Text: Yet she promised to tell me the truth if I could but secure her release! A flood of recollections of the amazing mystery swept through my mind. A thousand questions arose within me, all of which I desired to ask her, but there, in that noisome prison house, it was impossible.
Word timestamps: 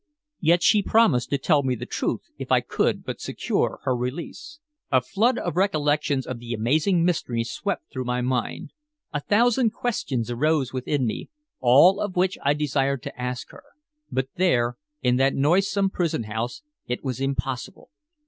Yet 0.39 0.63
she 0.63 0.81
promised 0.81 1.29
to 1.29 1.37
tell 1.37 1.61
me 1.61 1.75
the 1.75 1.85
truth 1.85 2.21
if 2.39 2.51
I 2.51 2.59
could 2.59 3.05
but 3.05 3.21
secure 3.21 3.81
her 3.83 3.95
release! 3.95 4.57
A 4.91 4.99
flood 4.99 5.37
of 5.37 5.55
recollections 5.55 6.25
of 6.25 6.39
the 6.39 6.55
amazing 6.55 7.05
mystery 7.05 7.43
swept 7.43 7.91
through 7.91 8.05
my 8.05 8.21
mind. 8.21 8.73
A 9.13 9.19
thousand 9.19 9.73
questions 9.73 10.31
arose 10.31 10.73
within 10.73 11.05
me, 11.05 11.29
all 11.59 11.99
of 12.01 12.15
which 12.15 12.39
I 12.41 12.55
desired 12.55 13.03
to 13.03 13.21
ask 13.21 13.51
her, 13.51 13.61
but 14.11 14.27
there, 14.37 14.75
in 15.03 15.17
that 15.17 15.35
noisome 15.35 15.91
prison 15.91 16.23
house, 16.23 16.63
it 16.87 17.03
was 17.03 17.21
impossible. 17.21 17.91